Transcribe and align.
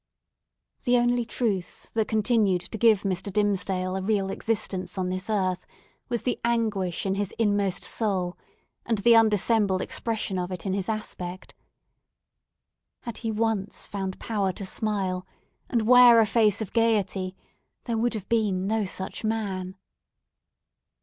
The 0.83 0.97
only 0.97 1.25
truth 1.25 1.93
that 1.93 2.07
continued 2.07 2.61
to 2.61 2.77
give 2.79 3.01
Mr. 3.03 3.31
Dimmesdale 3.31 3.95
a 3.95 4.01
real 4.01 4.31
existence 4.31 4.97
on 4.97 5.09
this 5.09 5.29
earth 5.29 5.67
was 6.09 6.23
the 6.23 6.39
anguish 6.43 7.05
in 7.05 7.13
his 7.13 7.35
inmost 7.37 7.83
soul, 7.83 8.35
and 8.83 8.97
the 8.97 9.15
undissembled 9.15 9.79
expression 9.79 10.39
of 10.39 10.51
it 10.51 10.65
in 10.65 10.73
his 10.73 10.89
aspect. 10.89 11.53
Had 13.01 13.19
he 13.19 13.29
once 13.29 13.85
found 13.85 14.17
power 14.19 14.51
to 14.53 14.65
smile, 14.65 15.27
and 15.69 15.83
wear 15.83 16.19
a 16.19 16.25
face 16.25 16.63
of 16.63 16.73
gaiety, 16.73 17.35
there 17.83 17.99
would 17.99 18.15
have 18.15 18.27
been 18.27 18.65
no 18.65 18.85
such 18.85 19.23
man! 19.23 19.75